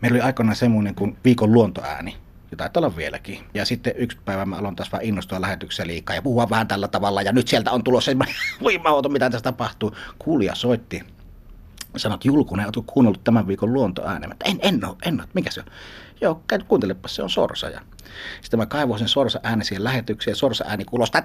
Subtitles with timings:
[0.00, 2.16] Meillä oli aikoinaan semmoinen kuin viikon luontoääni,
[2.50, 3.38] ja taitaa olla vieläkin.
[3.54, 6.88] Ja sitten yksi päivä mä aloin taas vaan innostua lähetyksessä liikaa ja puhua vähän tällä
[6.88, 7.22] tavalla.
[7.22, 9.96] Ja nyt sieltä on tulossa semmoinen voimauto, mitä tässä tapahtuu.
[10.18, 11.02] Kuulija soitti.
[11.96, 14.34] Sanot, Julkunen, oletko kuunnellut tämän viikon luontoäänen?
[14.44, 15.28] En, en ole, en ole.
[15.34, 15.66] Mikä se on?
[16.20, 17.68] Joo, kuuntelepa, se on sorsa.
[17.68, 17.80] Ja
[18.42, 21.18] sitten mä kaivoin sen sorsa äänen siihen lähetykseen ja sorsa ääni kuulosti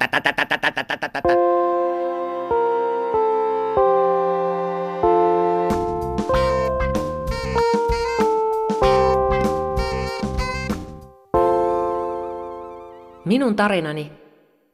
[13.26, 14.12] Minun tarinani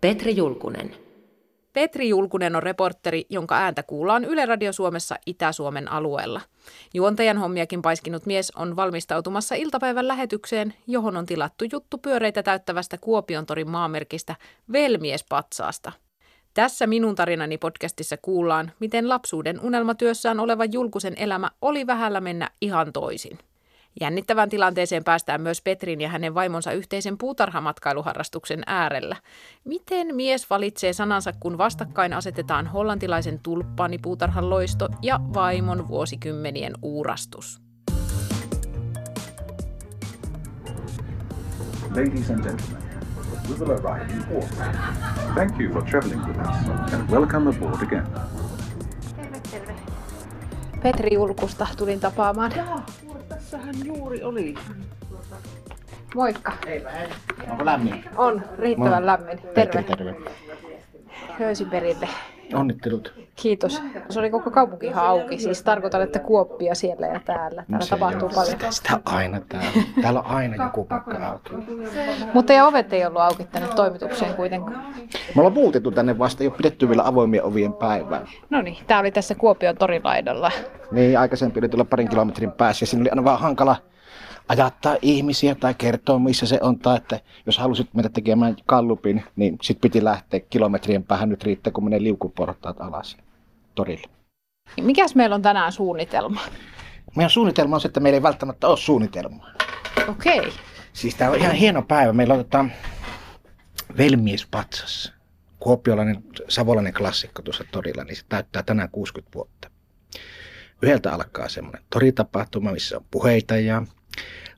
[0.02, 0.96] Petri Julkunen.
[1.74, 6.42] Petri Julkunen on reporteri, jonka ääntä kuullaan Yle Radio Suomessa Itä-Suomen alueella.
[6.94, 13.70] Juontajan hommiakin paiskinut mies on valmistautumassa iltapäivän lähetykseen, johon on tilattu juttu pyöreitä täyttävästä Kuopiontorin
[13.70, 14.36] maamerkistä
[14.72, 15.92] Velmiespatsaasta.
[16.54, 22.94] Tässä Minun tarinani podcastissa kuullaan, miten lapsuuden unelmatyössään oleva Julkusen elämä oli vähällä mennä ihan
[22.94, 23.40] toisin.
[24.00, 29.16] Jännittävään tilanteeseen päästään myös Petrin ja hänen vaimonsa yhteisen puutarhamatkailuharrastuksen äärellä.
[29.64, 37.62] Miten mies valitsee sanansa, kun vastakkain asetetaan hollantilaisen tulppaanipuutarhan loisto ja vaimon vuosikymmenien uurastus?
[41.90, 42.84] Ladies and gentlemen,
[43.50, 44.76] we will arrive in Portland.
[45.34, 48.08] Thank you for traveling with us and welcome aboard again.
[50.82, 52.52] Petri Julkusta tulin tapaamaan.
[52.56, 52.86] Jaa,
[53.52, 54.56] tässähän juuri oli.
[56.16, 56.54] Moikka.
[57.50, 58.04] Onko lämmin?
[58.18, 59.06] On, riittävän Moi.
[59.06, 59.40] lämmin.
[59.56, 59.84] Terve.
[59.84, 60.16] terve.
[61.40, 62.10] Löysin perille.
[62.54, 63.14] Onnittelut.
[63.36, 63.82] Kiitos.
[64.10, 67.64] Se oli koko kaupunki ihan auki, siis tarkoitan, että kuoppia siellä ja täällä.
[67.70, 68.52] Täällä Se tapahtuu on- paljon.
[68.52, 69.70] Sitä, sitä aina täällä.
[70.02, 71.50] Täällä on aina joku pakka auki.
[72.34, 74.86] Mutta ja ovet ei ollut auki tänne toimitukseen kuitenkaan.
[75.36, 78.22] Me ollaan muutettu tänne vasta, ei ole pidetty vielä avoimien ovien päivää.
[78.50, 80.52] No niin, tää oli tässä Kuopion torilaidalla.
[80.92, 83.76] Niin, aikaisempi oli tulla parin kilometrin päässä ja siinä oli aina vaan hankala
[84.48, 86.80] ajattaa ihmisiä tai kertoa missä se on.
[86.80, 91.30] Tai että jos halusit mennä tekemään kallupin, niin sit piti lähteä kilometrien päähän.
[91.30, 93.18] Nyt riittää, kun menee liukuportaat alas
[93.76, 94.08] torille.
[94.82, 96.42] Mikäs meillä on tänään suunnitelma?
[97.16, 99.52] Meidän suunnitelma on se, että meillä ei välttämättä ole suunnitelmaa.
[100.08, 100.40] Okei.
[100.40, 100.52] Okay.
[100.94, 102.14] Siis tää on ihan hieno päivä.
[102.14, 102.66] Meillä on tota,
[103.98, 105.14] Velmiespatsas.
[105.60, 109.70] Kuopiolainen savolainen klassikko tuossa torilla, niin se täyttää tänään 60 vuotta.
[110.82, 113.84] Yhdeltä alkaa semmoinen toritapahtuma, missä on puheita ja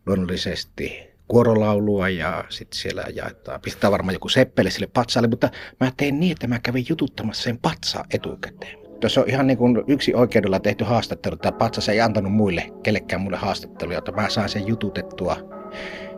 [0.05, 5.49] luonnollisesti kuorolaulua ja sitten siellä jaetaan, pistetään varmaan joku seppele sille patsaalle, mutta
[5.79, 8.77] mä tein niin, että mä kävin jututtamassa sen patsaa etukäteen.
[8.99, 11.35] Tuossa on ihan niin kuin yksi oikeudella tehty haastattelu.
[11.35, 15.37] Tämä patsas ei antanut muille, kellekään mulle haastatteluja, jotta mä saan sen jututettua.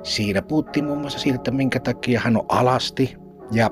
[0.03, 3.15] Siinä puhuttiin muun muassa siitä, että minkä takia hän on alasti
[3.51, 3.69] ja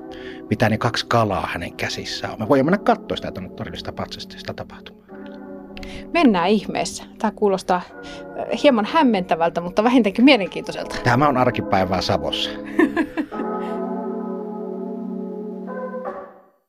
[0.50, 2.40] mitä ne kaksi kalaa hänen käsissään on.
[2.40, 5.02] Mä voin mennä katsoa sitä tuonne torillista patsasta sitä tapahtumaa.
[6.13, 7.03] Mennään ihmeessä.
[7.19, 10.95] Tämä kuulostaa äh, hieman hämmentävältä, mutta vähintäänkin mielenkiintoiselta.
[11.03, 12.49] Tämä on arkipäivää Savossa.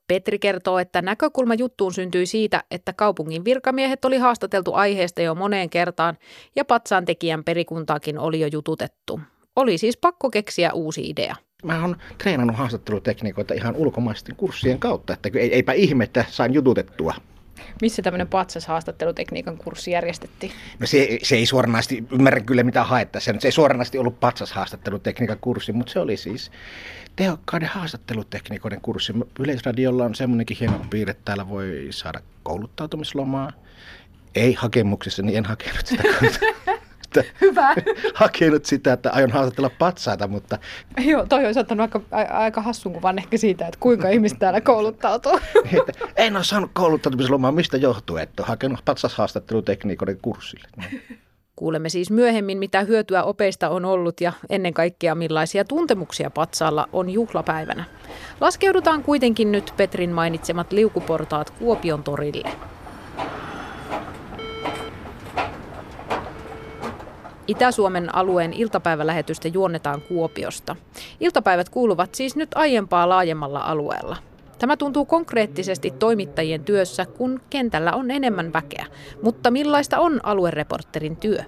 [0.09, 5.71] Petri kertoo, että näkökulma juttuun syntyi siitä, että kaupungin virkamiehet oli haastateltu aiheesta jo moneen
[5.71, 6.19] kertaan
[6.57, 9.21] ja patsaan tekijän perikuntaakin oli jo jututettu.
[9.57, 11.37] Oli siis pakko keksiä uusi idea.
[11.65, 17.15] Mä oon treenannut haastattelutekniikoita ihan ulkomaisten kurssien kautta, että ei- eipä ihme, että sain jututettua.
[17.83, 20.53] Missä tämmöinen patsas haastattelutekniikan kurssi järjestettiin?
[20.79, 25.39] No se, se ei suoranaisesti, ymmärrän kyllä mitä haetta se, se ei suoranaisesti ollut patsashaastattelutekniikan
[25.41, 26.51] kurssi, mutta se oli siis
[27.17, 29.13] tehokkaiden haastattelutekniikoiden kurssi.
[29.39, 33.53] Yleisradiolla on semmoinenkin hieno piirre, että täällä voi saada kouluttautumislomaa.
[34.35, 36.03] Ei hakemuksessa, niin en hakenut sitä
[37.15, 37.33] kautta.
[37.41, 37.75] Hyvä.
[38.15, 40.59] hakenut sitä, että aion haastatella patsaita, mutta
[41.05, 45.41] Joo, toi olisi ottanut aika, aika hassun kuvan ehkä siitä, että kuinka ihmiset täällä kouluttautuu.
[45.79, 50.69] että en ole saanut kouluttautumislomaa, mistä johtuu, että olen hakenut patsashaastattelutekniikoiden kurssille.
[51.57, 57.11] Kuulemme siis myöhemmin, mitä hyötyä opeista on ollut ja ennen kaikkea millaisia tuntemuksia patsaalla on
[57.11, 57.85] juhlapäivänä.
[58.41, 62.51] Laskeudutaan kuitenkin nyt Petrin mainitsemat liukuportaat Kuopion torille.
[67.47, 70.77] Itä-Suomen alueen iltapäivälähetystä juonnetaan Kuopiosta.
[71.21, 74.17] Iltapäivät kuuluvat siis nyt aiempaa laajemmalla alueella.
[74.59, 78.87] Tämä tuntuu konkreettisesti toimittajien työssä, kun kentällä on enemmän väkeä.
[79.23, 81.39] Mutta millaista on aluereporterin työ?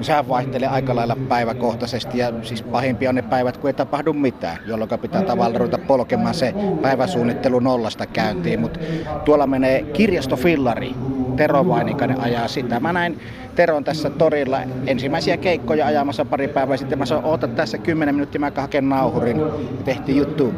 [0.00, 4.58] Sehän vaihtelee aika lailla päiväkohtaisesti ja siis pahimpia on ne päivät, kun ei tapahdu mitään,
[4.66, 8.60] jolloin pitää tavallaan ruveta polkemaan se päiväsuunnittelu nollasta käyntiin.
[8.60, 8.80] Mutta
[9.24, 10.94] tuolla menee kirjastofillari,
[11.36, 12.80] Tero Vainikainen ajaa sitä.
[12.80, 13.20] Mä näin
[13.58, 16.98] Teron tässä torilla ensimmäisiä keikkoja ajamassa pari päivää sitten.
[16.98, 19.42] Mä sanoin, oota tässä 10 minuuttia, mä haken nauhurin.
[19.84, 20.54] Tehtiin juttu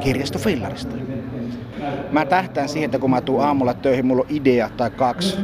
[0.00, 0.96] kirjastofillarista.
[2.12, 5.38] mä tähtään siihen, että kun mä tuun aamulla töihin, mulla on idea tai kaksi.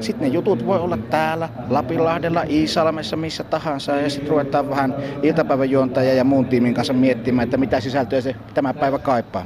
[0.00, 3.92] Sitten ne jutut voi olla täällä, Lapinlahdella, Iisalmessa, missä tahansa.
[3.92, 8.74] Ja sitten ruvetaan vähän iltapäiväjuontaja ja muun tiimin kanssa miettimään, että mitä sisältöä se tämä
[8.74, 9.44] päivä kaipaa.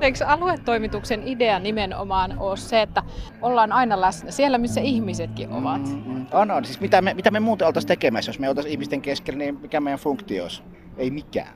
[0.00, 3.02] Eikö aluetoimituksen idea nimenomaan ole se, että
[3.42, 5.88] ollaan aina läsnä siellä, missä ihmisetkin ovat?
[5.88, 6.64] Mm, on, on.
[6.64, 9.80] Siis mitä me, mitä me muuten oltaisiin tekemässä, jos me oltaisiin ihmisten keskellä, niin mikä
[9.80, 10.62] meidän funktio olisi?
[10.96, 11.54] Ei mikään.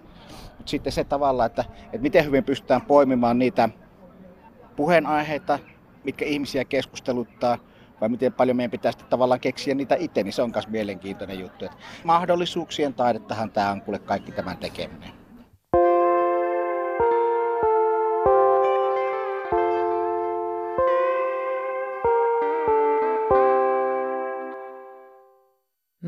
[0.57, 3.69] Mutta sitten se tavalla, että, että miten hyvin pystytään poimimaan niitä
[4.77, 5.59] puheenaiheita,
[6.05, 7.59] mitkä ihmisiä keskusteluttaa,
[8.01, 11.39] vai miten paljon meidän pitää sitten tavallaan keksiä niitä itse, niin se on myös mielenkiintoinen
[11.39, 11.65] juttu.
[11.65, 15.20] Että mahdollisuuksien taidettahan tämä on kuule kaikki tämän tekeminen.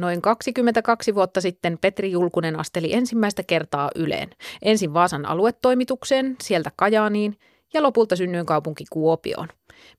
[0.02, 4.31] Noin 22 vuotta sitten Petri Julkunen asteli ensimmäistä kertaa Yleen.
[4.62, 7.37] Ensin Vaasan aluetoimitukseen, sieltä Kajaaniin
[7.75, 9.49] ja lopulta synnyin kaupunki Kuopioon.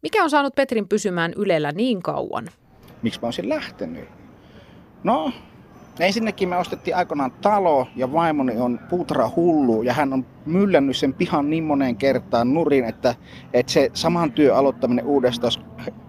[0.02, 2.48] Mikä on saanut Petrin pysymään Ylellä niin kauan?
[3.02, 4.10] Miksi mä olisin lähtenyt?
[5.04, 5.32] No,
[6.00, 11.14] ensinnäkin me ostettiin aikoinaan talo ja vaimoni on puutra hullu ja hän on myllännyt sen
[11.14, 13.16] pihan niin moneen kertaan nurin, että,
[13.54, 15.54] että se saman työ aloittaminen uudestaan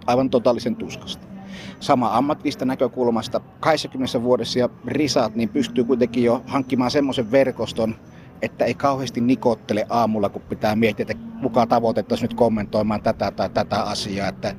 [0.06, 1.33] aivan totaalisen tuskasta
[1.80, 3.40] sama ammatista näkökulmasta.
[3.60, 7.94] 20 vuodessa ja risat niin pystyy kuitenkin jo hankkimaan semmoisen verkoston,
[8.42, 13.50] että ei kauheasti nikottele aamulla, kun pitää miettiä, että kuka tavoitettaisiin nyt kommentoimaan tätä tai
[13.50, 14.28] tätä asiaa.
[14.28, 14.54] Että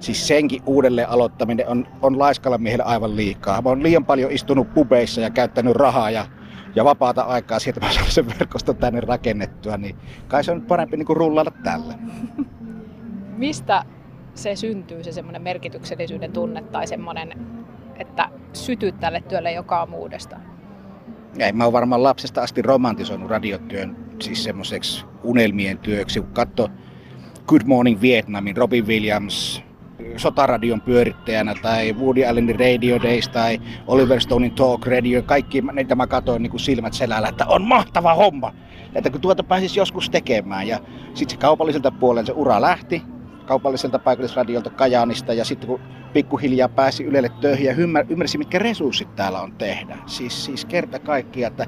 [0.00, 3.62] siis senkin uudelleen aloittaminen on, on laiskalla miehelle aivan liikaa.
[3.62, 6.26] Mä oon liian paljon istunut pubeissa ja käyttänyt rahaa ja,
[6.74, 9.96] ja vapaata aikaa siitä, että mä sen verkoston tänne rakennettua, niin
[10.28, 11.94] kai se on parempi niin kuin rullailla tällä.
[13.36, 13.84] Mistä
[14.42, 17.32] se syntyy, se semmoinen merkityksellisyyden tunne tai semmoinen,
[17.96, 20.36] että sytyt tälle työlle joka aamuudesta?
[21.38, 26.20] Ei, mä oon varmaan lapsesta asti romantisoinut radiotyön siis semmoiseksi unelmien työksi.
[26.20, 26.68] Kun katso
[27.46, 29.62] Good Morning Vietnamin, Robin Williams,
[30.16, 36.06] sotaradion pyörittäjänä tai Woody Allenin Radio Days tai Oliver Stonein Talk Radio, kaikki niitä mä
[36.06, 38.52] katsoin niin kuin silmät selällä, että on mahtava homma.
[38.94, 40.78] Että kun tuota pääsisi joskus tekemään ja
[41.14, 43.02] sitten se kaupalliselta puolelta se ura lähti
[43.50, 45.80] kaupalliselta paikallisradiolta Kajaanista ja sitten kun
[46.12, 49.96] pikkuhiljaa pääsi Ylelle töihin ja ymmär, ymmärsi, mitkä resurssit täällä on tehdä.
[50.06, 51.66] Siis, siis kerta kaikkiaan, että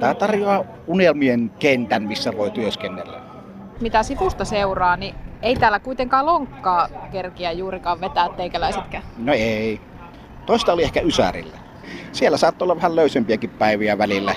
[0.00, 3.20] tämä tarjoaa unelmien kentän, missä voi työskennellä.
[3.80, 9.02] Mitä sivusta seuraa, niin ei täällä kuitenkaan lonkkaa kerkiä juurikaan vetää teikäläisetkään.
[9.18, 9.80] No ei.
[10.46, 11.58] Toista oli ehkä Ysärillä.
[12.12, 14.34] Siellä saattoi olla vähän löysempiäkin päiviä välillä.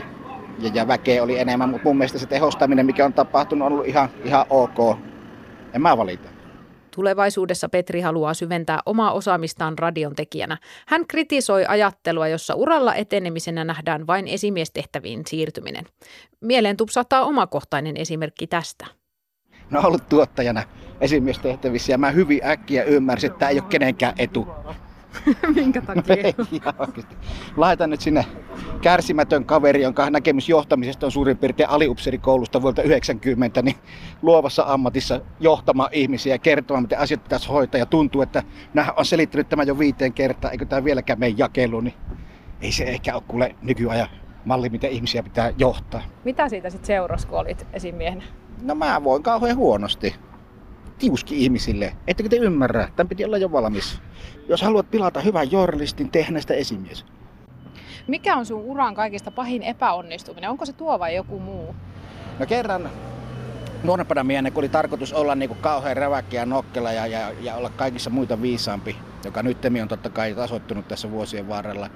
[0.60, 3.88] Ja, ja väkeä oli enemmän, mutta mun mielestä se tehostaminen, mikä on tapahtunut, on ollut
[3.88, 4.98] ihan, ihan ok.
[5.74, 6.39] En mä valita.
[7.00, 10.58] Tulevaisuudessa Petri haluaa syventää omaa osaamistaan radion tekijänä.
[10.88, 15.86] Hän kritisoi ajattelua, jossa uralla etenemisenä nähdään vain esimiestehtäviin siirtyminen.
[16.42, 18.86] Mieleen tupsahtaa omakohtainen esimerkki tästä.
[19.70, 20.64] No ollut tuottajana
[21.02, 24.48] esimiestehtävissä ja mä hyvin äkkiä ymmärsin, että tämä ei ole kenenkään etu.
[25.56, 26.16] Minkä takia?
[27.58, 28.26] Laitan nyt sinne
[28.82, 33.76] kärsimätön kaveri, jonka näkemys johtamisesta on suurin piirtein aliupserikoulusta vuodelta 90, niin
[34.22, 37.80] luovassa ammatissa johtamaan ihmisiä ja kertomaan, miten asiat pitäisi hoitaa.
[37.80, 41.84] Ja tuntuu, että nämä on selittänyt tämän jo viiteen kertaa, eikö tämä vieläkään mene jakeluun,
[41.84, 41.96] niin
[42.62, 44.08] ei se ehkä ole kuule nykyajan
[44.46, 46.02] malli, miten ihmisiä pitää johtaa.
[46.26, 48.24] Mitä siitä sitten seurasi, kun olit esimiehenä?
[48.62, 50.16] No mä voin kauhean huonosti
[51.00, 51.94] tiuski ihmisille.
[52.08, 52.90] Ettekö te ymmärrä?
[52.96, 54.02] Tämän piti olla jo valmis.
[54.50, 57.06] Jos haluat pilata hyvän journalistin, tee näistä esimies.
[58.08, 60.50] Mikä on sun uran kaikista pahin epäonnistuminen?
[60.50, 61.76] Onko se tuo vai joku muu?
[62.40, 62.90] No kerran
[63.84, 67.56] nuorempana miehenä, kun oli tarkoitus olla niin kuin kauhean räväkki ja nokkela ja, ja, ja,
[67.56, 71.90] olla kaikissa muita viisaampi, joka nyt on totta kai tasoittunut tässä vuosien varrella,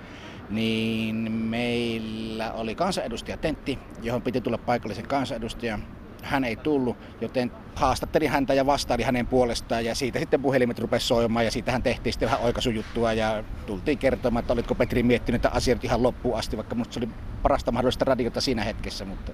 [0.49, 5.83] niin meillä oli kansanedustaja Tentti, johon piti tulla paikallisen kansanedustajan
[6.23, 11.07] hän ei tullut, joten haastattelin häntä ja vastaili hänen puolestaan ja siitä sitten puhelimet rupesi
[11.07, 15.57] soimaan ja siitähän tehtiin sitten vähän oikaisujuttua ja tultiin kertomaan, että olitko Petri miettinyt että
[15.57, 17.09] asiat ihan loppuun asti, vaikka musta se oli
[17.41, 19.31] parasta mahdollista radiota siinä hetkessä, mutta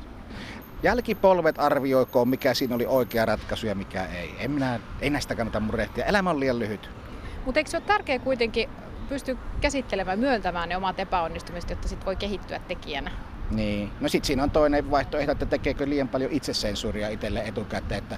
[0.83, 4.35] jälkipolvet arvioikoon, mikä siinä oli oikea ratkaisu ja mikä ei.
[4.39, 6.05] En minä, ei näistä kannata murehtia.
[6.05, 6.89] Elämä on liian lyhyt.
[7.45, 8.69] Mutta eikö se ole tärkeää kuitenkin
[9.09, 13.11] pystyä käsittelemään, myöntämään ne omat epäonnistumiset, jotta sitten voi kehittyä tekijänä?
[13.51, 13.91] Niin.
[13.99, 18.17] No sitten siinä on toinen vaihtoehto, että tekeekö liian paljon itsesensuuria itselle etukäteen, että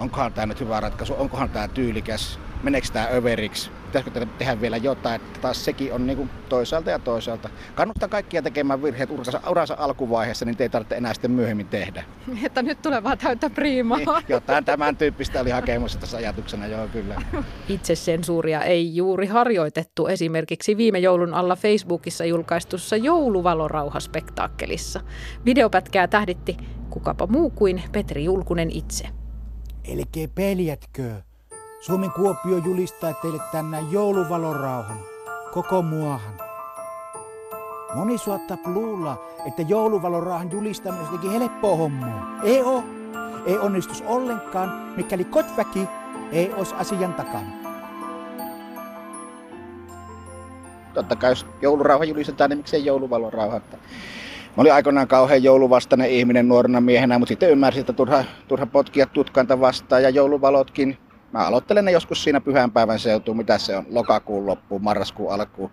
[0.00, 5.20] onkohan tämä nyt hyvä ratkaisu, onkohan tämä tyylikäs, meneekö tämä överiksi, pitäisikö tehdä vielä jotain,
[5.20, 7.48] että taas sekin on niin toisaalta ja toisaalta.
[7.74, 12.04] Kannattaa kaikkia tekemään virheet uransa, uransa alkuvaiheessa, niin te ei tarvitse enää sitten myöhemmin tehdä.
[12.46, 13.98] Että nyt tulee vaan täyttä priimaa.
[13.98, 17.22] Niin, jotain tämän tyyppistä oli hakemassa tässä ajatuksena, joo kyllä.
[17.68, 25.00] Itsesensuuria ei juuri harjoitettu esimerkiksi viime joulun alla Facebookissa julkaistussa jouluvalorauhaspektaakkelissa.
[25.44, 26.56] Videopätkää tähditti
[26.90, 29.19] kukapa muu kuin Petri Julkunen itse.
[29.92, 31.10] Elkee peljätkö.
[31.80, 34.98] Suomen Kuopio julistaa teille tänään jouluvalon rauhan.
[35.52, 36.34] Koko muahan.
[37.94, 42.40] Moni suottaa luulla, että jouluvalon rauhan julistaminen on jotenkin helppoa hommaa.
[42.42, 42.84] Ei oo.
[43.46, 45.88] Ei onnistus ollenkaan, mikäli kotväki
[46.32, 47.50] ei olisi asian takana.
[50.94, 53.56] Totta kai jos joulurauha julistetaan, niin miksei jouluvalon rauha.
[53.56, 53.76] Että
[54.56, 59.06] Mä olin aikoinaan kauhean jouluvastainen ihminen nuorena miehenä, mutta sitten ymmärsin, että turha, turha potkia
[59.06, 60.98] tutkanta vastaan ja jouluvalotkin.
[61.32, 65.70] Mä aloittelen ne joskus siinä pyhänpäivän seutuun, mitä se on, lokakuun loppuun, marraskuun alkuun.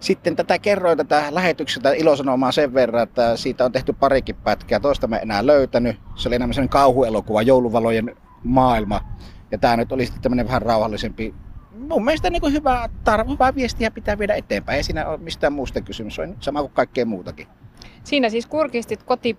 [0.00, 4.80] Sitten tätä kerroin tätä lähetyksestä ilosanomaa sen verran, että siitä on tehty parikin pätkää.
[4.80, 5.96] Toista mä enää löytänyt.
[6.14, 9.00] Se oli enemmän sellainen kauhuelokuva, jouluvalojen maailma.
[9.50, 11.34] Ja tämä nyt oli sitten tämmöinen vähän rauhallisempi
[11.78, 14.76] mun mielestä niin hyvää, tar- hyvää viestiä pitää viedä eteenpäin.
[14.76, 17.46] Ei siinä ole mistään muusta kysymys, se on sama kuin kaikkea muutakin.
[18.08, 19.38] Siinä siis kurkistit koti,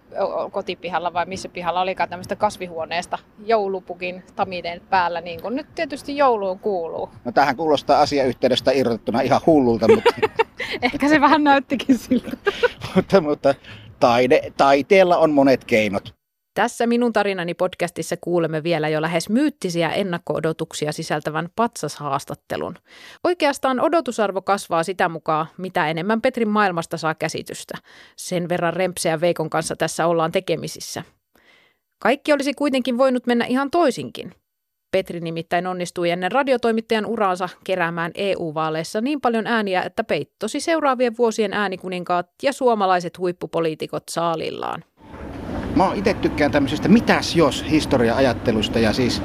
[0.51, 6.59] kotipihalla vai missä pihalla olikaan tämmöistä kasvihuoneesta joulupukin taminen päällä, niin kuin nyt tietysti jouluun
[6.59, 7.09] kuuluu.
[7.25, 10.13] No tähän kuulostaa asiayhteydestä irrotettuna ihan hullulta, mutta...
[10.81, 12.37] Ehkä se vähän näyttikin siltä.
[12.95, 13.55] mutta, mutta
[13.99, 16.18] taide, taiteella on monet keinot.
[16.59, 22.75] Tässä Minun tarinani podcastissa kuulemme vielä jo lähes myyttisiä ennakko-odotuksia sisältävän patsashaastattelun.
[23.23, 27.77] Oikeastaan odotusarvo kasvaa sitä mukaan, mitä enemmän Petrin maailmasta saa käsitystä.
[28.15, 31.03] Sen verran Rempseä Veikon kanssa tässä ollaan tekemisissä.
[31.99, 34.31] Kaikki olisi kuitenkin voinut mennä ihan toisinkin.
[34.91, 41.53] Petri nimittäin onnistui ennen radiotoimittajan uraansa keräämään EU-vaaleissa niin paljon ääniä, että peittosi seuraavien vuosien
[41.53, 44.83] äänikuninkaat ja suomalaiset huippupoliitikot saalillaan.
[45.79, 49.21] Mä oon itse tykkään tämmöisestä mitäs jos historia-ajattelusta ja siis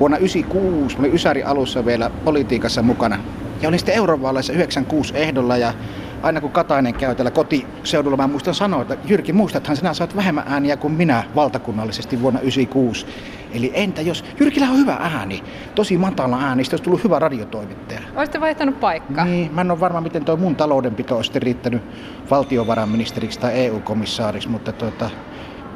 [0.00, 3.18] vuonna 1996, mä olin Ysäri alussa vielä politiikassa mukana
[3.62, 5.74] ja olin sitten eurovaaleissa 96 ehdolla ja
[6.22, 10.44] aina kun Katainen käy täällä kotiseudulla, mä muistan sanoa, että Jyrki, muistathan sinä saat vähemmän
[10.46, 13.06] ääniä kuin minä valtakunnallisesti vuonna 96.
[13.52, 15.42] Eli entä jos, Jyrkillä on hyvä ääni,
[15.74, 18.00] tosi matala ääni, olisi tullut hyvä radiotoimittaja.
[18.16, 19.24] Olisitte vaihtanut paikkaa.
[19.24, 21.82] Niin, mä en ole varma, miten tuo mun taloudenpito olisi riittänyt
[22.30, 25.10] valtiovarainministeriksi tai EU-komissaariksi, mutta tuota,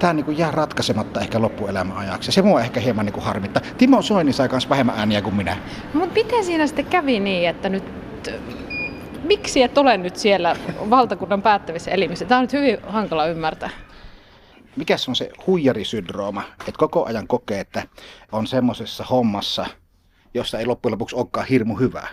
[0.02, 2.32] tämä niin jää ratkaisematta ehkä loppuelämän ajaksi.
[2.32, 3.62] Se mua ehkä hieman niin harmittaa.
[3.78, 5.56] Timo Soini sai myös vähemmän ääniä kuin minä.
[5.94, 7.84] Mutta miten siinä sitten kävi niin, että nyt
[9.24, 10.56] miksi et ole nyt siellä
[10.90, 12.24] valtakunnan päättävissä elimissä?
[12.24, 13.70] Tämä on nyt hyvin hankala ymmärtää.
[14.76, 17.82] Mikä on se huijarisyndrooma, että koko ajan kokee, että
[18.32, 19.66] on semmoisessa hommassa,
[20.34, 22.08] jossa ei loppujen lopuksi olekaan hirmu hyvää.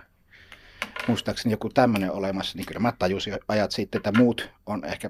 [1.07, 5.09] Muistaakseni joku tämmöinen olemassa, niin kyllä mä tajusin ajat sitten, että muut on ehkä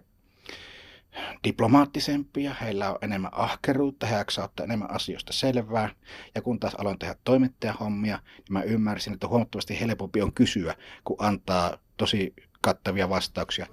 [1.44, 5.90] diplomaattisempia, heillä on enemmän ahkeruutta, he jaksaa ottaa enemmän asioista selvää.
[6.36, 11.16] Ja kun taas aloin tehdä toimittajahommia, niin mä ymmärsin, että huomattavasti helpompi on kysyä, kun
[11.20, 13.66] antaa tosi kattavia vastauksia.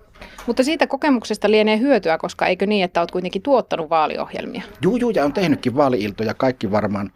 [0.47, 4.63] Mutta siitä kokemuksesta lienee hyötyä, koska eikö niin, että olet kuitenkin tuottanut vaaliohjelmia?
[4.83, 7.13] Juu, juu, ja on tehnytkin vaaliiltoja kaikki varmaan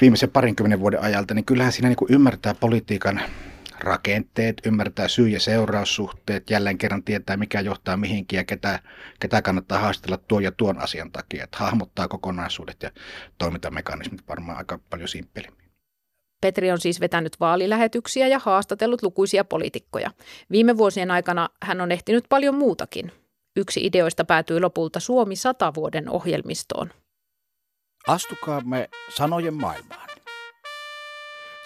[0.00, 3.20] viimeisen parinkymmenen vuoden ajalta, niin kyllähän siinä niin ymmärtää politiikan
[3.82, 8.78] rakenteet, ymmärtää syy- ja seuraussuhteet, jälleen kerran tietää, mikä johtaa mihinkin ja ketä,
[9.20, 11.44] ketä kannattaa haastella tuon ja tuon asian takia.
[11.44, 12.90] Että hahmottaa kokonaisuudet ja
[13.38, 15.70] toimintamekanismit varmaan aika paljon simppelimmin.
[16.40, 20.10] Petri on siis vetänyt vaalilähetyksiä ja haastatellut lukuisia poliitikkoja.
[20.50, 23.12] Viime vuosien aikana hän on ehtinyt paljon muutakin.
[23.56, 26.90] Yksi ideoista päätyi lopulta Suomi sata vuoden ohjelmistoon.
[28.06, 30.08] Astukaamme sanojen maailmaan.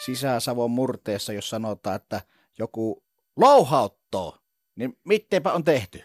[0.04, 2.20] Sisä-Savon murteessa, jos sanotaan, että
[2.58, 3.02] joku
[3.36, 4.38] louhauttoo,
[4.76, 6.02] niin mitteipä on tehty?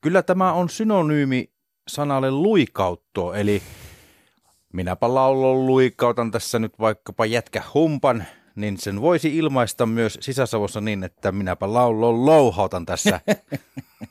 [0.00, 1.52] Kyllä tämä on synonyymi
[1.88, 3.62] sanalle luikautto, eli
[4.72, 11.04] minäpä laulon luikautan tässä nyt vaikkapa jätkä humpan, niin sen voisi ilmaista myös sisäsavossa niin,
[11.04, 13.20] että minäpä laulon louhautan tässä.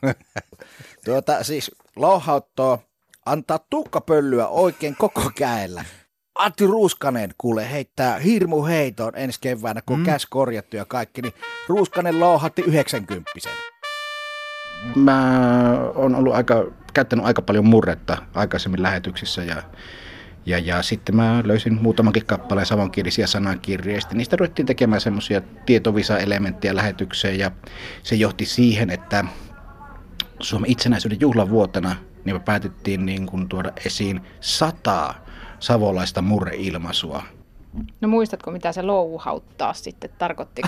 [1.06, 2.80] tuota siis louhauttoo
[3.26, 5.86] antaa tukkapöllyä oikein koko käellä.
[6.36, 10.06] Antti Ruuskanen kuule heittää hirmu heitoon ensi keväänä, kun mm.
[10.06, 11.34] käs korjattu ja kaikki, niin
[11.68, 13.32] Ruuskanen louhatti 90
[14.96, 15.32] Mä
[15.96, 19.64] oon ollut aika, käyttänyt aika paljon murretta aikaisemmin lähetyksissä ja,
[20.46, 24.16] ja, ja sitten mä löysin muutamankin kappaleen samankielisiä sanankirjeistä.
[24.16, 27.52] Niistä ruvettiin tekemään semmoisia tietovisa-elementtejä lähetykseen ja
[28.04, 29.26] se johti siihen, että
[30.40, 35.24] Suomen itsenäisyyden juhlavuotena niin me päätettiin niin kuin tuoda esiin sataa
[35.64, 37.24] savolaista murreilmaisua.
[38.02, 40.62] No muistatko, mitä se louhauttaa sitten tarkoitti?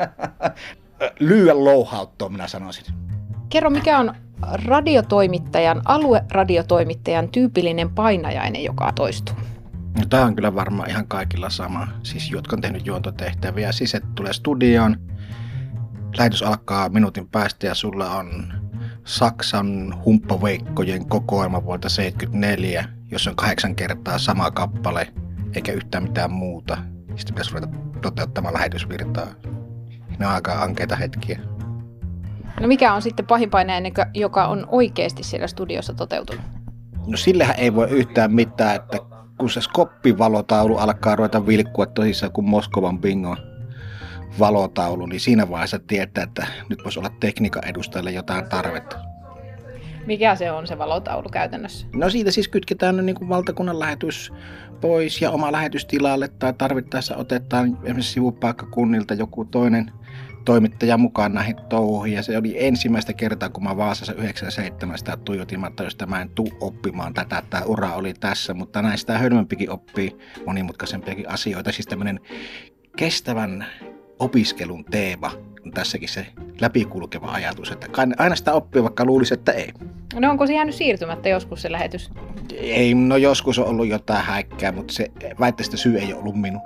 [1.20, 2.84] Lyö louhauttoa, minä sanoisin.
[3.48, 9.36] Kerro, mikä on radiotoimittajan, alueradiotoimittajan tyypillinen painajainen, joka toistuu?
[9.98, 11.88] No, tämä on kyllä varmaan ihan kaikilla sama.
[12.02, 13.72] Siis jotka on tehnyt juontotehtäviä.
[13.72, 14.96] Siis että tulee studioon,
[16.18, 18.52] lähetys alkaa minuutin päästä ja sulla on
[19.04, 25.08] Saksan humppaveikkojen kokoelma vuodelta 74 jos on kahdeksan kertaa sama kappale,
[25.54, 26.76] eikä yhtään mitään muuta.
[27.16, 27.68] Sitten pitäisi ruveta
[28.02, 29.26] toteuttamaan lähetysvirtaa.
[30.18, 31.40] Ne on aika ankeita hetkiä.
[32.60, 36.42] No mikä on sitten pahinpaine, joka on oikeasti siellä studiossa toteutunut?
[37.06, 38.98] No sillähän ei voi yhtään mitään, että
[39.38, 43.36] kun se skoppivalotaulu alkaa ruveta vilkkua tosissaan kuin Moskovan bingon
[44.38, 49.11] valotaulu, niin siinä vaiheessa tietää, että nyt voisi olla tekniikan edustajalle jotain tarvetta.
[50.06, 51.86] Mikä se on se valotaulu käytännössä?
[51.94, 54.32] No siitä siis kytketään niin kuin valtakunnan lähetys
[54.80, 59.90] pois ja oma lähetystilalle tai tarvittaessa otetaan esimerkiksi sivupaikkakunnilta joku toinen
[60.44, 62.16] toimittaja mukaan näihin touhuihin.
[62.16, 66.30] Ja se oli ensimmäistä kertaa, kun mä Vaasassa 97 sitä tuijotin, että jos mä en
[66.30, 70.16] tuu oppimaan tätä, tämä ura oli tässä, mutta näistä hölmömpikin oppii
[70.46, 71.72] monimutkaisempiakin asioita.
[71.72, 72.20] Siis tämmöinen
[72.96, 73.66] kestävän
[74.18, 75.32] opiskelun teema
[75.74, 76.26] tässäkin se
[76.60, 77.86] läpikulkeva ajatus, että
[78.18, 79.72] aina sitä oppii, vaikka luulisi, että ei.
[80.14, 82.10] No onko se jäänyt siirtymättä joskus se lähetys?
[82.54, 86.62] Ei, no joskus on ollut jotain häikkää, mutta se väitteestä syy ei ole ollut minun.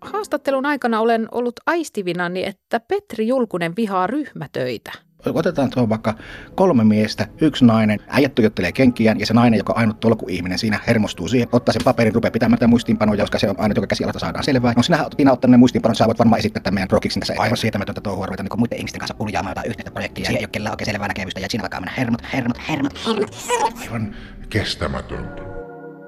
[0.00, 4.92] Haastattelun aikana olen ollut aistivinani, että Petri Julkunen vihaa ryhmätöitä.
[5.26, 6.14] Otetaan tuohon vaikka
[6.54, 10.80] kolme miestä, yksi nainen, äijät tuijottelee kenkiään ja se nainen, joka on ainut tolkuihminen siinä
[10.86, 14.18] hermostuu siihen, ottaa sen paperin, rupeaa pitämään tätä muistiinpanoja, koska se on ainut, joka käsialasta
[14.18, 14.72] saadaan selvää.
[14.76, 17.56] No sinä olet ottanut ne muistiinpanot, sä voit varmaan esittää tämän meidän prokiksin tässä aivan
[17.56, 20.24] sietämätöntä touhua, ruveta niin muiden ihmisten kanssa puljaamaan jotain yhteistä projektia.
[20.24, 23.34] Siihen ei ole kellään oikein selvää näkemystä ja siinä alkaa mennä hermot, hermot, hermot, hermot.
[23.82, 24.14] Aivan
[24.48, 25.42] kestämätöntä.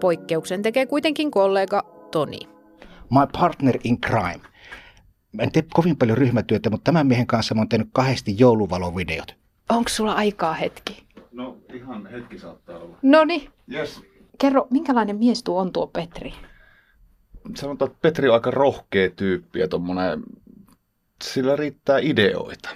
[0.00, 2.38] Poikkeuksen tekee kuitenkin kollega Toni.
[3.10, 4.40] My partner in crime
[5.40, 9.34] en tee kovin paljon ryhmätyötä, mutta tämän miehen kanssa mä oon tehnyt kahdesti jouluvalovideot.
[9.68, 11.06] Onko sulla aikaa hetki?
[11.32, 12.98] No ihan hetki saattaa olla.
[13.02, 13.50] No niin.
[13.72, 14.02] Yes.
[14.38, 16.34] Kerro, minkälainen mies tuo on tuo Petri?
[17.54, 20.22] Sanotaan, että Petri on aika rohkea tyyppi ja tommonen,
[21.24, 22.68] sillä riittää ideoita.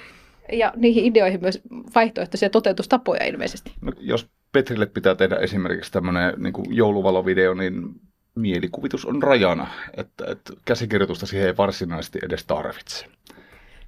[0.53, 1.61] Ja niihin ideoihin myös
[1.95, 3.73] vaihtoehtoisia toteutustapoja ilmeisesti.
[3.81, 8.01] No, jos Petrille pitää tehdä esimerkiksi tämmöinen niin jouluvalovideo, niin
[8.41, 9.67] mielikuvitus on rajana,
[9.97, 13.07] että, että käsikirjoitusta siihen ei varsinaisesti edes tarvitse.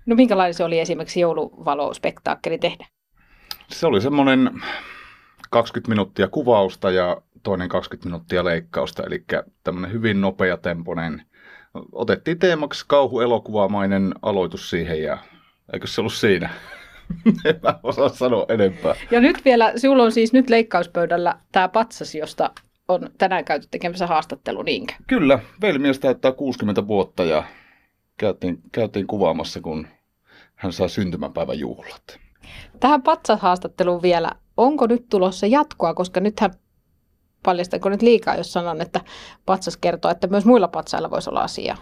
[0.07, 2.87] No minkälainen se oli esimerkiksi jouluvalospektaakkeli tehdä?
[3.69, 4.51] Se oli semmoinen
[5.51, 9.25] 20 minuuttia kuvausta ja toinen 20 minuuttia leikkausta, eli
[9.65, 11.23] tämmöinen hyvin nopea temponen.
[11.93, 15.19] Otettiin teemaksi kauhuelokuvamainen aloitus siihen ja
[15.73, 16.51] eikö se ollut siinä?
[17.45, 18.95] en mä osaa sanoa enempää.
[19.11, 22.51] Ja nyt vielä, sinulla on siis nyt leikkauspöydällä tämä patsas, josta
[22.89, 24.95] on tänään käyty tekemässä haastattelu, niinkö?
[25.07, 27.45] Kyllä, velimies täyttää 60 vuotta ja
[28.17, 29.87] käytiin, käytiin kuvaamassa, kun
[30.55, 32.03] hän saa syntymäpäivän juhlat.
[32.81, 36.51] Tähän patsashaastatteluun vielä, onko nyt tulossa jatkoa, koska nythän
[37.43, 39.01] paljastanko nyt liikaa, jos sanon, että
[39.47, 41.77] patsas kertoo, että myös muilla patsailla voisi olla asiaa?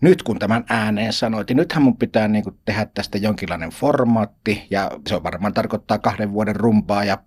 [0.00, 4.90] Nyt kun tämän ääneen sanoit, niin nythän mun pitää niin tehdä tästä jonkinlainen formaatti, ja
[5.08, 7.18] se on varmaan tarkoittaa kahden vuoden rumpaa ja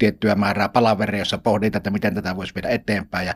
[0.00, 3.26] tiettyä määrää palaveria, jossa pohditaan, että miten tätä voisi viedä eteenpäin.
[3.26, 3.34] Ja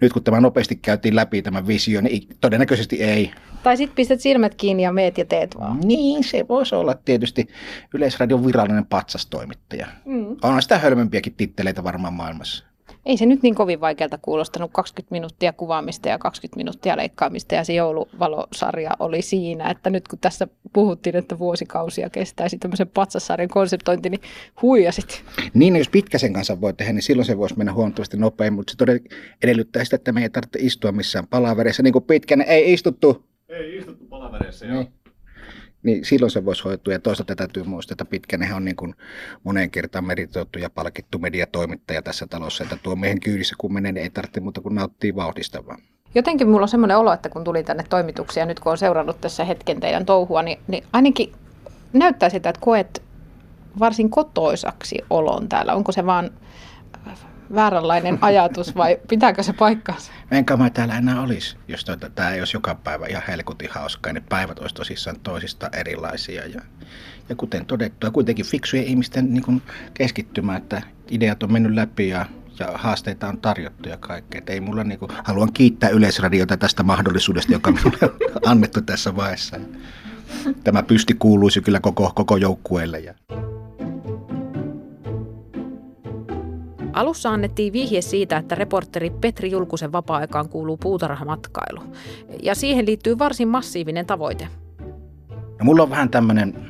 [0.00, 3.30] nyt kun tämä nopeasti käytiin läpi tämä visio, niin todennäköisesti ei.
[3.62, 5.80] Tai sitten pistät silmät kiinni ja meet ja teet vaan.
[5.80, 7.48] Niin, se voisi olla tietysti
[7.94, 9.86] Yleisradion virallinen patsastoimittaja.
[10.04, 10.36] Mm.
[10.42, 12.69] On sitä hölmempiäkin titteleitä varmaan maailmassa
[13.06, 14.70] ei se nyt niin kovin vaikealta kuulostanut.
[14.72, 20.18] 20 minuuttia kuvaamista ja 20 minuuttia leikkaamista ja se jouluvalosarja oli siinä, että nyt kun
[20.18, 24.20] tässä puhuttiin, että vuosikausia kestäisi tämmöisen patsasarjan konseptointi, niin
[24.62, 25.24] huijasit.
[25.54, 28.76] Niin, jos pitkäsen kanssa voi tehdä, niin silloin se voisi mennä huomattavasti nopeammin, mutta se
[28.76, 29.00] todella
[29.42, 33.24] edellyttää sitä, että me ei tarvitse istua missään palaverissa, niin kuin pitkän ei istuttu.
[33.48, 34.74] Ei istuttu palaverissa, niin.
[34.74, 34.84] joo
[35.82, 36.92] niin silloin se voisi hoitua.
[36.92, 38.94] Ja toisaalta täytyy muistaa, että Pitkänen on niin kuin
[39.44, 44.02] moneen kertaan meritoitu ja palkittu mediatoimittaja tässä talossa, että tuo miehen kyydissä kun menee, niin
[44.02, 45.82] ei tarvitse muuta kuin nauttia vauhdista vaan.
[46.14, 49.44] Jotenkin mulla on semmoinen olo, että kun tuli tänne toimituksia, nyt kun on seurannut tässä
[49.44, 51.32] hetken teidän touhua, niin, niin ainakin
[51.92, 53.02] näyttää sitä, että koet
[53.78, 55.74] varsin kotoisaksi olon täällä.
[55.74, 56.30] Onko se vaan
[57.54, 60.12] vääränlainen ajatus vai pitääkö se paikkaansa?
[60.30, 64.12] Enkä mä täällä enää olisi, jos tuota, tämä ei olisi joka päivä ihan helkutin hauskaa.
[64.12, 66.46] Ne päivät olisi tosissaan toisista erilaisia.
[66.46, 66.60] Ja,
[67.28, 69.62] ja kuten todettua, kuitenkin fiksujen ihmisten niin kuin
[69.94, 72.26] keskittymä, että ideat on mennyt läpi ja
[72.60, 74.40] ja haasteita on tarjottu ja kaikkea.
[74.46, 79.56] ei mulla niinku, haluan kiittää Yleisradiota tästä mahdollisuudesta, joka minulle on annettu tässä vaiheessa.
[80.64, 82.98] Tämä pysti kuuluisi kyllä koko, koko joukkueelle.
[82.98, 83.14] Ja...
[87.00, 91.96] Alussa annettiin vihje siitä, että reporteri Petri Julkusen vapaa-aikaan kuuluu puutarhamatkailu.
[92.42, 94.48] Ja siihen liittyy varsin massiivinen tavoite.
[95.30, 96.68] No, mulla on vähän tämmöinen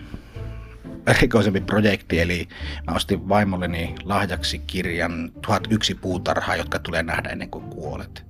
[1.07, 2.49] erikoisempi projekti, eli
[2.87, 8.25] mä ostin vaimolleni lahjaksi kirjan 1001 puutarhaa, jotka tulee nähdä ennen kuin kuolet.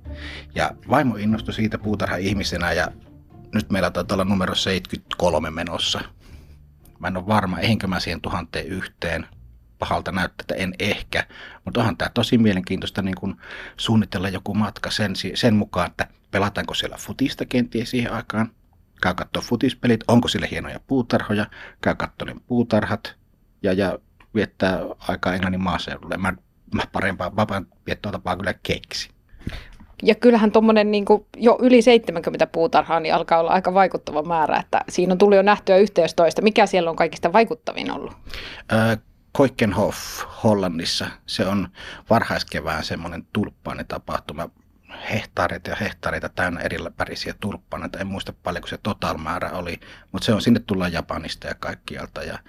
[0.55, 2.87] Ja vaimo innostui siitä puutarha-ihmisenä ja
[3.53, 6.01] nyt meillä taitaa olla numero 73 menossa.
[6.99, 9.25] Mä en ole varma, eihinkö mä siihen tuhanteen yhteen–
[9.81, 11.23] pahalta näyttää, että en ehkä.
[11.65, 13.37] Mutta onhan tämä tosi mielenkiintoista niin kun
[13.77, 18.51] suunnitella joku matka sen, sen mukaan, että pelataanko siellä futista kenties siihen aikaan.
[19.01, 21.45] Käy katsoa futispelit, onko sille hienoja puutarhoja,
[21.81, 23.15] käy katsoa puutarhat
[23.63, 23.99] ja, ja
[24.35, 26.17] viettää aikaa Englannin maaseudulle.
[26.17, 26.33] Mä,
[26.75, 29.09] mä parempaa vapaan viettoa kyllä keksi.
[30.03, 31.05] Ja kyllähän tuommoinen niin
[31.37, 35.41] jo yli 70 puutarhaa niin alkaa olla aika vaikuttava määrä, että siinä on tullut jo
[35.41, 36.41] nähtyä yhteistoista.
[36.41, 38.13] Mikä siellä on kaikista vaikuttavin ollut?
[39.31, 39.97] Koikenhof
[40.43, 41.07] Hollannissa.
[41.25, 41.69] Se on
[42.09, 44.49] varhaiskevään semmoinen tulppaanitapahtuma
[45.11, 47.99] hehtaareita ja hehtaareita täynnä erilläpärisiä tulppaneita.
[47.99, 49.79] En muista paljonko se totalmäärä oli,
[50.11, 52.23] mutta se on sinne tullaan Japanista ja kaikkialta.
[52.23, 52.39] Ja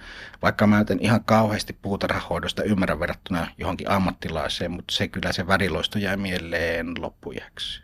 [0.41, 5.99] vaikka mä en ihan kauheasti puutarhahoidosta ymmärrä verrattuna johonkin ammattilaiseen, mutta se kyllä se väriloisto
[5.99, 7.83] jää mieleen loppujaksi.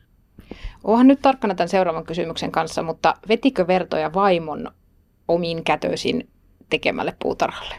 [0.84, 4.72] Ohan nyt tarkkana tämän seuraavan kysymyksen kanssa, mutta vetikö vertoja vaimon
[5.28, 6.30] omin kätöisin
[6.70, 7.76] tekemälle puutarhalle?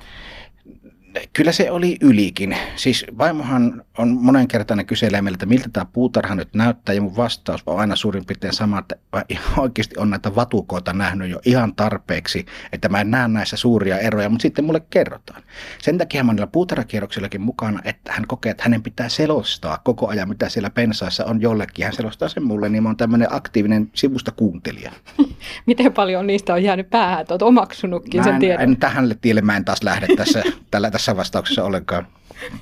[1.33, 2.57] Kyllä se oli ylikin.
[2.77, 7.63] Siis vaimohan on monen kertaan kyselee meiltä, miltä tämä puutarha nyt näyttää, ja mun vastaus
[7.67, 9.23] on aina suurin piirtein sama, että mä
[9.63, 14.29] oikeasti on näitä vatukoita nähnyt jo ihan tarpeeksi, että mä en näe näissä suuria eroja,
[14.29, 15.43] mutta sitten mulle kerrotaan.
[15.79, 20.29] Sen takia mä niillä puutarhakierroksillakin mukana, että hän kokee, että hänen pitää selostaa koko ajan,
[20.29, 21.85] mitä siellä pensaissa on jollekin.
[21.85, 24.93] Hän selostaa sen mulle, niin mä oon tämmöinen aktiivinen sivusta kuuntelija.
[25.67, 28.63] Miten paljon niistä on jäänyt päähän, että oot omaksunutkin sen tiedon?
[28.63, 32.07] En, tähän tielle mä en taas lähde tässä, tällä, tässä vastauksessa ollenkaan.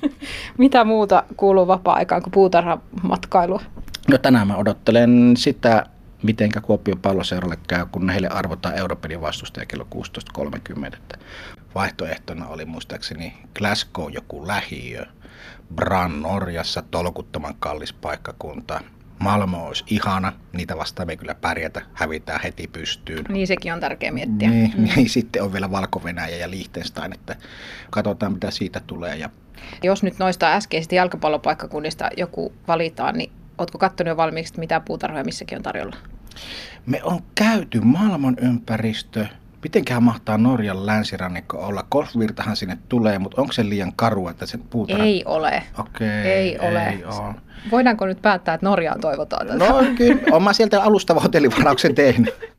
[0.57, 3.61] Mitä muuta kuuluu vapaa-aikaan kuin puutarhamatkailua?
[4.07, 5.85] No tänään mä odottelen sitä,
[6.23, 9.87] miten Kuopion palloseuralle käy, kun heille arvotaan Euroopan vastustaja kello
[11.13, 11.19] 16.30.
[11.75, 15.05] Vaihtoehtona oli muistaakseni Glasgow joku lähiö,
[15.75, 18.81] Bran Norjassa, tolkuttoman kallis paikkakunta,
[19.19, 23.25] Malmo olisi ihana, niitä vastaan me kyllä pärjätä, hävitään heti pystyyn.
[23.29, 24.49] Niin sekin on tärkeä miettiä.
[24.49, 24.83] Niin, mm.
[24.95, 26.01] niin sitten on vielä valko
[26.39, 27.35] ja Liechtenstein, että
[27.89, 29.17] katsotaan mitä siitä tulee.
[29.17, 29.29] Ja...
[29.83, 35.57] Jos nyt noista äskeisistä jalkapallopaikkakunnista joku valitaan, niin oletko katsonut jo valmiiksi, mitä puutarhoja missäkin
[35.57, 35.95] on tarjolla?
[36.85, 39.27] Me on käyty maailman ympäristö,
[39.63, 41.85] Mitenköhän mahtaa Norjan länsirannikko olla?
[41.91, 45.03] Golfvirtahan sinne tulee, mutta onko se liian karu, että sen puutarha...
[45.03, 45.63] Ei ole.
[45.79, 46.87] Okei, ei, ole.
[46.87, 47.35] Ei ole.
[47.71, 49.69] Voidaanko nyt päättää, että Norjaan toivotaan tätä?
[49.69, 52.35] No kyllä, olen sieltä alustava hotellivarauksen tehnyt.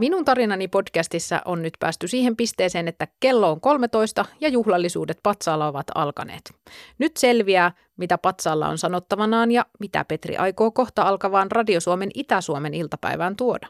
[0.00, 5.66] Minun tarinani podcastissa on nyt päästy siihen pisteeseen, että kello on 13 ja juhlallisuudet Patsaalla
[5.66, 6.54] ovat alkaneet.
[6.98, 12.74] Nyt selviää, mitä Patsaalla on sanottavanaan ja mitä Petri aikoo kohta alkavaan Radio Suomen Itä-Suomen
[12.74, 13.66] iltapäivään tuoda.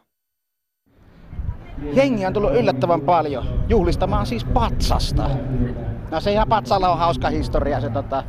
[1.93, 5.31] Jengi on tullut yllättävän paljon juhlistamaan siis patsasta.
[6.11, 7.81] No se ihan patsalla on hauska historia.
[7.81, 8.25] Se tota,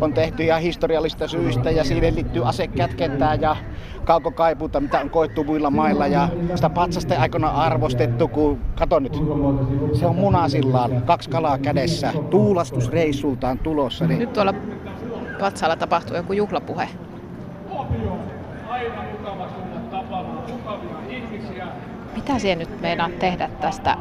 [0.00, 3.56] on tehty ihan historiallista syistä ja siihen liittyy asekätkentää ja
[4.04, 6.06] kaukokaipuuta, mitä on koettu muilla mailla.
[6.06, 9.18] Ja sitä patsasta aikana arvostettu, kun kato nyt,
[9.92, 14.06] se on munasillaan, kaksi kalaa kädessä, tuulastusreissultaan tulossa.
[14.06, 14.18] Niin...
[14.18, 14.54] Nyt tuolla
[15.40, 16.88] patsalla tapahtuu joku juhlapuhe.
[22.16, 23.96] Mitä siellä nyt meinaa tehdä tästä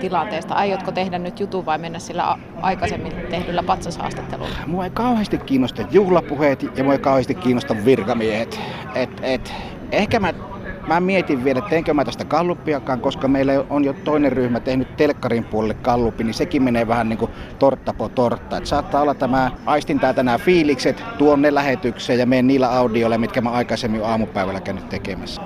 [0.00, 0.54] tilanteesta?
[0.54, 4.56] Aiotko tehdä nyt jutun vai mennä sillä aikaisemmin tehdyllä patsashaastattelulla?
[4.66, 8.60] Mua ei kauheasti kiinnosta juhlapuheet ja mua ei kauheasti kiinnosta virkamiehet.
[8.94, 9.54] Et, et,
[9.92, 10.34] ehkä mä,
[10.86, 14.96] mä mietin vielä, että teenkö mä tästä kalluppiakaan, koska meillä on jo toinen ryhmä tehnyt
[14.96, 18.56] telkkarin puolelle kallupi, niin sekin menee vähän niin kuin tortta po tortta.
[18.56, 23.18] Et saattaa olla tämä, aistin täältä nämä fiilikset, tuon ne lähetykseen ja menen niillä audioille,
[23.18, 25.42] mitkä mä aikaisemmin aamupäivällä käynyt tekemässä.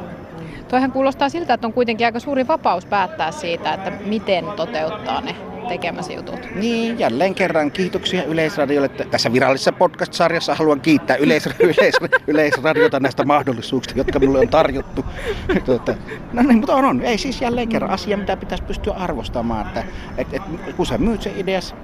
[0.73, 5.52] Toihan kuulostaa siltä, että on kuitenkin aika suuri vapaus päättää siitä, että miten toteuttaa ne
[5.73, 6.49] tekemässä jutut.
[6.55, 8.89] Niin, jälleen kerran kiitoksia Yleisradiolle.
[8.89, 15.05] Tässä virallisessa podcast-sarjassa haluan kiittää Yleis- Yleis- Yleisradiota näistä mahdollisuuksista, jotka minulle on tarjottu.
[15.67, 15.95] tuota,
[16.33, 17.03] no niin, mutta on, on.
[17.03, 19.67] Ei siis jälleen kerran asia, mitä pitäisi pystyä arvostamaan.
[19.67, 19.85] Että,
[20.19, 20.43] et, et,
[20.77, 21.75] kun sä myyt sen ideas,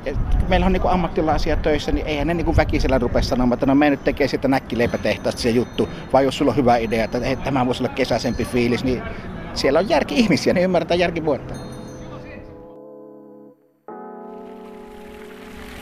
[0.48, 3.90] meillä on niinku ammattilaisia töissä, niin eihän ne niinku väkisellä rupea sanomaan, että no me
[3.90, 5.88] nyt tekee sitä näkkileipätehtaasta se juttu.
[6.12, 9.02] Vai jos sulla on hyvä idea, että hei, tämä voisi olla kesäisempi fiilis, niin
[9.54, 11.67] siellä on järki ihmisiä, niin ymmärretään järkivuotta.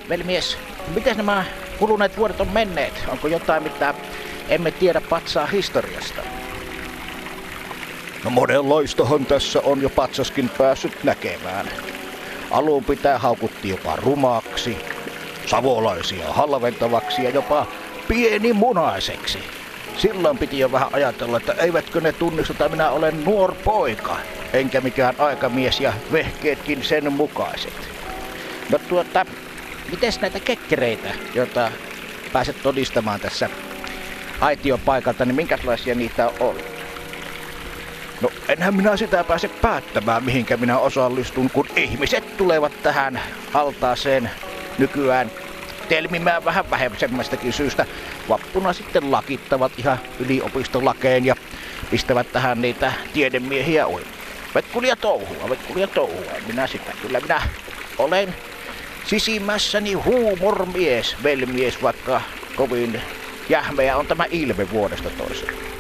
[0.09, 0.59] Velimies,
[0.95, 1.45] miten nämä
[1.79, 3.05] kuluneet vuodet on menneet?
[3.09, 3.95] Onko jotain, mitä
[4.49, 6.23] emme tiedä patsaa historiasta?
[8.25, 11.71] No monenlaistahan tässä on jo patsaskin päässyt näkemään.
[12.51, 14.77] Alun pitää haukutti jopa rumaksi,
[15.47, 17.67] savolaisia halventavaksi ja jopa
[18.09, 19.39] pienimunaiseksi.
[19.99, 24.17] Silloin piti jo vähän ajatella, että eivätkö ne tunnista, että minä olen nuor poika,
[24.53, 27.89] enkä mikään aikamies ja vehkeetkin sen mukaiset.
[28.71, 29.27] No tuota,
[29.91, 31.73] Miten näitä kekkereitä, joita
[32.33, 33.51] pääset todistamaan tässä
[34.41, 36.77] aitiopaikalta, niin minkälaisia niitä on ollut?
[38.21, 43.21] No enhän minä sitä pääse päättämään, mihinkä minä osallistun, kun ihmiset tulevat tähän
[43.55, 44.31] altaaseen
[44.79, 45.31] nykyään
[45.89, 47.87] telmimään vähän vähemmästäkin syystä.
[48.29, 51.37] Vappuna sitten lakittavat ihan yliopistolakeen ja
[51.91, 54.03] pistävät tähän niitä tiedemiehiä oi.
[54.55, 56.33] Vetkulia touhua, vetkulia touhua.
[56.47, 57.43] Minä sitä kyllä minä
[57.99, 58.35] olen
[59.07, 62.21] sisimmässäni huumormies, velmies, vaikka
[62.57, 63.01] kovin
[63.49, 65.76] jähmeä on tämä ilme vuodesta toiseen.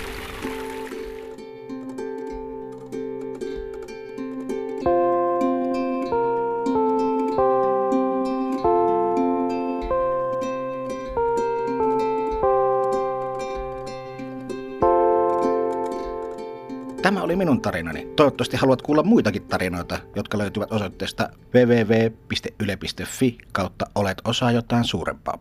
[17.66, 18.08] Tarinani.
[18.16, 25.38] Toivottavasti haluat kuulla muitakin tarinoita, jotka löytyvät osoitteesta www.yle.fi kautta olet osa jotain suurempaa.